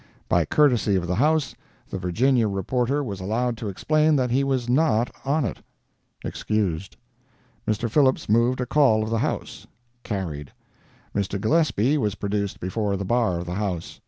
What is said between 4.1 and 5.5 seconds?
that he was not on